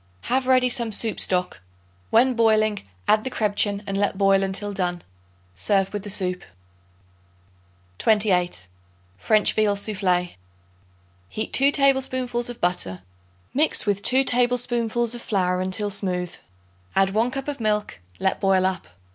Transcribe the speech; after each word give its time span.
Have 0.21 0.47
ready 0.47 0.67
some 0.67 0.91
soup 0.91 1.19
stock; 1.19 1.61
when 2.09 2.33
boiling, 2.33 2.81
add 3.07 3.23
the 3.23 3.29
crebchen 3.29 3.83
and 3.85 3.95
let 3.95 4.17
boil 4.17 4.41
until 4.41 4.73
done. 4.73 5.03
Serve 5.53 5.93
with 5.93 6.01
the 6.01 6.09
soup. 6.09 6.41
28. 7.99 8.67
French 9.19 9.53
Veal 9.53 9.75
Soufflé. 9.75 10.37
Heat 11.29 11.53
2 11.53 11.69
tablespoonfuls 11.69 12.49
of 12.49 12.59
butter. 12.59 13.03
Mix 13.53 13.85
with 13.85 14.01
2 14.01 14.23
tablespoonfuls 14.23 15.13
of 15.13 15.21
flour 15.21 15.61
until 15.61 15.91
smooth; 15.91 16.35
add 16.95 17.11
1 17.11 17.29
cup 17.29 17.47
of 17.47 17.59
milk; 17.59 17.99
let 18.19 18.39
boil 18.41 18.65
up. 18.65 18.87